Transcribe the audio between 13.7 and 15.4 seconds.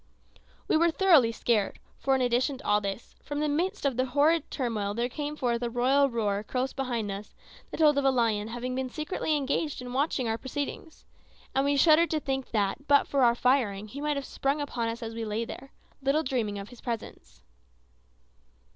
he might have sprung upon us as we